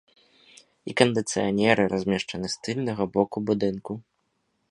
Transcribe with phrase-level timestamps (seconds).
[0.91, 3.91] І кандыцыянеры размешчаны з тыльнага боку будынку.